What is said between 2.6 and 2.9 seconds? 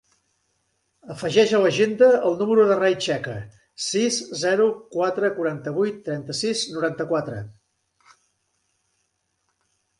del